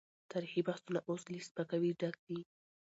[0.31, 2.39] تاريخي بحثونه اوس له سپکاوي ډک دي.